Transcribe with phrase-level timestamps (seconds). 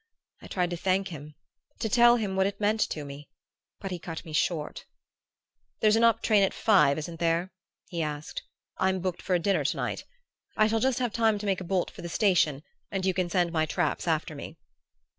[0.41, 1.35] I tried to thank him,
[1.77, 3.29] to tell him what it meant to me,
[3.79, 4.87] but he cut me short.
[5.79, 7.51] "'There's an up train at five, isn't there?'
[7.87, 8.41] he asked.
[8.77, 10.05] 'I'm booked for a dinner to night.
[10.57, 13.29] I shall just have time to make a bolt for the station and you can
[13.29, 14.57] send my traps after me.